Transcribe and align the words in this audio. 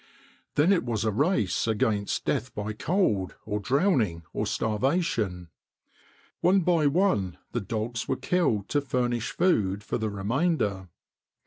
Then 0.55 0.73
it 0.73 0.83
was 0.83 1.05
a 1.05 1.11
race 1.11 1.67
against 1.67 2.25
death 2.25 2.55
by 2.55 2.73
cold, 2.73 3.35
or 3.45 3.59
drowning, 3.59 4.23
or 4.33 4.47
starvation. 4.47 5.49
One 6.39 6.61
by 6.61 6.87
one 6.87 7.37
the 7.51 7.61
dogs 7.61 8.07
were 8.07 8.15
killed 8.15 8.67
to 8.69 8.81
furnish 8.81 9.29
food 9.29 9.83
for 9.83 9.99
the 9.99 10.09
remainder. 10.09 10.89